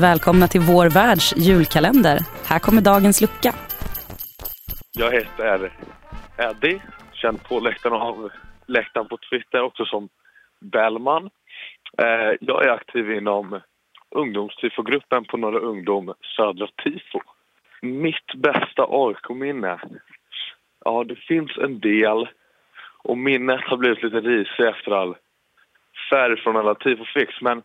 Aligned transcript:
Välkomna 0.00 0.46
till 0.46 0.60
vår 0.60 0.88
världs 0.88 1.36
julkalender. 1.36 2.18
Här 2.50 2.58
kommer 2.58 2.82
dagens 2.82 3.20
lucka. 3.20 3.52
Jag 4.92 5.12
heter 5.12 5.72
Eddie, 6.38 6.80
känd 7.12 7.42
på 7.48 7.60
läktaren 7.60 8.02
av 8.02 8.30
läktaren 8.66 9.08
på 9.08 9.18
Twitter 9.30 9.62
också 9.62 9.84
som 9.84 10.08
Bellman. 10.60 11.30
Eh, 11.98 12.32
jag 12.40 12.64
är 12.64 12.68
aktiv 12.68 13.10
inom 13.10 13.60
ungdomstifogruppen 14.10 15.24
på 15.24 15.36
Norra 15.36 15.58
Ungdom 15.58 16.14
Södra 16.36 16.66
Tifo. 16.84 17.20
Mitt 17.82 18.34
bästa 18.36 18.86
AIK-minne? 18.88 19.80
Ja, 20.84 21.04
det 21.04 21.16
finns 21.16 21.58
en 21.58 21.80
del 21.80 22.28
och 23.02 23.18
minnet 23.18 23.60
har 23.60 23.76
blivit 23.76 24.02
lite 24.02 24.20
risigt 24.20 24.60
efter 24.60 24.90
all 24.90 25.14
färg 26.10 26.36
från 26.36 26.56
alla 26.56 26.74
tifofix. 26.74 27.40
Men 27.40 27.62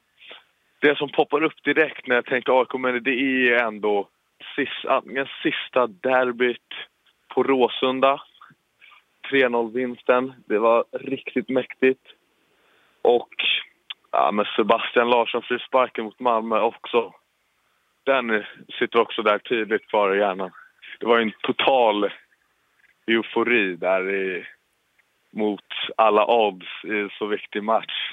det 0.86 0.98
som 0.98 1.10
poppar 1.10 1.44
upp 1.44 1.64
direkt 1.64 2.08
när 2.08 2.16
jag 2.16 2.26
tänker 2.26 2.52
ah, 2.52 2.60
AIK, 2.60 2.74
men 2.74 3.04
det 3.04 3.12
är 3.12 3.64
ändå 3.64 4.08
sista, 4.56 5.02
sista 5.44 5.88
derbyt 5.88 6.74
på 7.28 7.44
Råsunda. 7.44 8.22
3-0-vinsten. 9.32 10.34
Det 10.46 10.60
var 10.60 10.86
riktigt 10.92 11.50
mäktigt. 11.50 12.02
Och 13.02 13.34
ja, 14.12 14.32
men 14.32 14.46
Sebastian 14.56 15.10
Larsson 15.10 15.42
frisparken 15.42 16.06
mot 16.06 16.20
Malmö 16.20 16.60
också. 16.60 17.14
Den 18.04 18.44
sitter 18.80 19.00
också 19.00 19.22
där 19.22 19.38
tydligt 19.38 19.88
kvar 19.88 20.16
i 20.16 20.20
hjärnan. 20.20 20.52
Det 21.00 21.06
var 21.06 21.20
en 21.20 21.32
total 21.42 22.10
eufori 23.08 23.76
där 23.76 24.10
i, 24.10 24.46
mot 25.32 25.70
alla 25.98 26.26
odds 26.26 26.68
i 26.84 27.00
en 27.00 27.10
så 27.10 27.26
viktig 27.26 27.64
match. 27.64 28.12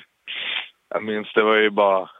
Jag 0.89 1.05
minns, 1.05 1.33
det 1.35 1.43
var 1.43 1.57
ju 1.57 1.71
bara... 1.71 2.11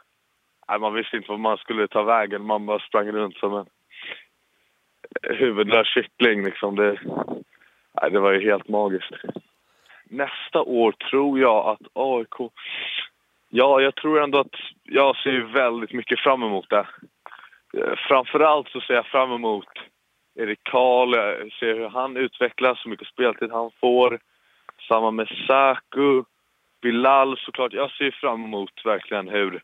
Nej, 0.69 0.79
man 0.79 0.95
visste 0.95 1.17
inte 1.17 1.31
vad 1.31 1.41
man 1.41 1.57
skulle 1.57 1.89
ta 1.89 2.03
vägen. 2.03 2.47
Man 2.47 2.67
bara 2.67 2.79
sprang 2.79 3.13
runt 3.13 3.37
som 3.37 3.55
en 3.55 3.67
huvudlös 5.23 5.87
kyckling. 5.87 6.45
Liksom. 6.45 6.77
Det, 6.77 6.99
nej, 8.01 8.11
det 8.11 8.21
var 8.21 8.33
ju 8.33 8.51
helt 8.51 8.69
magiskt. 8.69 9.13
Nästa 10.05 10.63
år 10.63 10.93
tror 10.93 11.41
jag 11.41 11.67
att 11.67 11.87
AIK... 11.93 12.53
Ja, 13.49 13.81
jag 13.81 13.95
tror 13.95 14.23
ändå 14.23 14.39
att 14.39 14.55
jag 14.83 15.17
ser 15.17 15.41
väldigt 15.41 15.93
mycket 15.93 16.21
fram 16.21 16.43
emot 16.43 16.71
det. 16.71 16.87
Eh, 17.77 17.95
framförallt 18.09 18.69
så 18.69 18.81
ser 18.81 18.95
jag 18.95 19.07
fram 19.07 19.33
emot 19.33 19.69
Erik 20.35 20.61
Karl, 20.63 21.15
jag 21.15 21.53
ser 21.53 21.75
hur 21.75 21.89
han 21.89 22.17
utvecklas, 22.17 22.79
hur 22.85 22.91
mycket 22.91 23.09
speltid 23.09 23.51
han 23.51 23.71
får. 23.81 24.19
Samma 24.89 25.11
med 25.11 25.29
Saku, 25.47 26.23
Bilal 26.83 27.39
såklart. 27.39 27.73
Jag 27.73 27.91
ser 27.91 28.11
fram 28.11 28.45
emot 28.45 28.85
verkligen 28.85 29.29
hur 29.29 29.63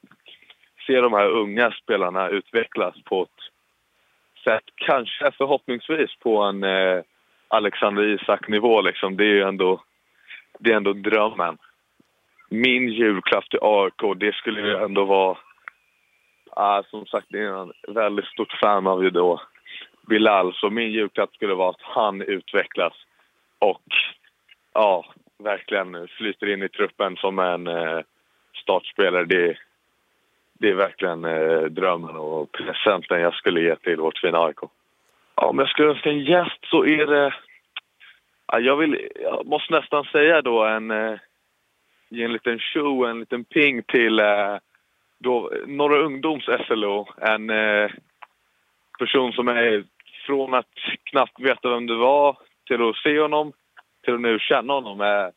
Se 0.88 1.00
de 1.00 1.12
här 1.12 1.28
unga 1.28 1.70
spelarna 1.70 2.28
utvecklas 2.28 2.94
på 3.04 3.22
ett 3.22 3.42
sätt, 4.44 4.64
kanske 4.74 5.30
förhoppningsvis 5.32 6.16
på 6.18 6.42
en 6.42 6.64
eh, 6.64 7.02
Alexander 7.48 8.02
Isak-nivå. 8.02 8.80
Liksom. 8.82 9.16
Det 9.16 9.24
är 9.24 9.34
ju 9.34 9.42
ändå, 9.42 9.82
det 10.58 10.72
är 10.72 10.76
ändå 10.76 10.92
drömmen. 10.92 11.58
Min 12.50 12.88
julklapp 12.88 13.50
till 13.50 13.58
AIK, 13.62 14.16
det 14.16 14.34
skulle 14.34 14.60
ju 14.60 14.76
ändå 14.76 15.04
vara... 15.04 15.38
Ah, 16.50 16.82
som 16.82 17.06
sagt, 17.06 17.26
det 17.30 17.38
är 17.38 17.62
en 17.62 17.72
väldigt 17.88 18.26
stort 18.26 18.52
fan 18.52 18.86
av 18.86 19.04
ju 19.04 19.10
då 19.10 19.40
Bilal. 20.08 20.54
Så 20.54 20.70
min 20.70 20.90
julklapp 20.90 21.34
skulle 21.34 21.54
vara 21.54 21.70
att 21.70 21.82
han 21.82 22.22
utvecklas 22.22 22.92
och 23.58 23.86
ja, 24.72 25.04
verkligen 25.38 26.08
flyter 26.08 26.52
in 26.52 26.62
i 26.62 26.68
truppen 26.68 27.16
som 27.16 27.38
en 27.38 27.66
eh, 27.66 28.00
startspelare. 28.62 29.24
Det, 29.24 29.56
det 30.58 30.68
är 30.68 30.74
verkligen 30.74 31.24
eh, 31.24 31.60
drömmen 31.60 32.16
och 32.16 32.52
presenten 32.52 33.20
jag 33.20 33.34
skulle 33.34 33.60
ge 33.60 33.76
till 33.76 33.96
vårt 33.96 34.18
fina 34.18 34.38
AIK. 34.38 34.58
Ja, 35.36 35.46
om 35.46 35.58
jag 35.58 35.68
skulle 35.68 35.88
önska 35.88 36.10
en 36.10 36.24
gäst 36.24 36.58
så 36.70 36.84
är 36.84 37.06
det... 37.06 37.34
Ja, 38.52 38.58
jag, 38.60 38.76
vill, 38.76 39.08
jag 39.22 39.46
måste 39.46 39.72
nästan 39.72 40.04
säga 40.04 40.42
då 40.42 40.64
en... 40.64 40.90
Eh, 40.90 41.18
ge 42.10 42.24
en 42.24 42.32
liten 42.32 42.58
show, 42.58 43.08
en 43.08 43.20
liten 43.20 43.44
ping 43.44 43.82
till 43.82 44.20
eh, 44.20 44.56
då, 45.18 45.52
Norra 45.66 45.98
Ungdoms 45.98 46.44
SLO. 46.66 47.08
En 47.20 47.50
eh, 47.50 47.90
person 48.98 49.32
som 49.32 49.48
är 49.48 49.84
från 50.26 50.54
att 50.54 50.74
knappt 51.04 51.40
veta 51.40 51.70
vem 51.70 51.86
du 51.86 51.96
var 51.96 52.36
till 52.66 52.88
att 52.88 52.96
se 52.96 53.20
honom 53.20 53.52
till 54.04 54.14
att 54.14 54.20
nu 54.20 54.38
känna 54.38 54.72
honom. 54.72 55.00
Eh, 55.00 55.28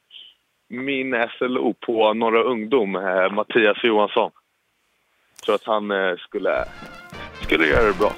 min 0.67 1.27
SLO 1.37 1.73
på 1.73 2.13
Norra 2.13 2.43
Ungdom, 2.43 2.95
eh, 2.95 3.31
Mattias 3.31 3.83
Johansson. 3.83 4.31
Jag 5.41 5.45
tror 5.45 5.55
att 5.55 5.81
han 5.81 5.91
eh, 5.91 6.17
skulle, 6.17 6.65
skulle 7.41 7.67
göra 7.67 7.87
det 7.87 7.97
bra. 7.99 8.13